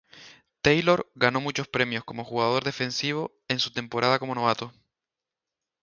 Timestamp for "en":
3.47-3.59